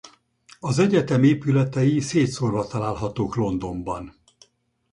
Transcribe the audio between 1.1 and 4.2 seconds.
épületei szétszórva találhatók Londonban.